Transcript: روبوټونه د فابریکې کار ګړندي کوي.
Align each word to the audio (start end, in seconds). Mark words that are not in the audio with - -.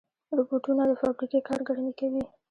روبوټونه 0.37 0.83
د 0.87 0.91
فابریکې 1.01 1.39
کار 1.47 1.59
ګړندي 1.67 1.93
کوي. 1.99 2.23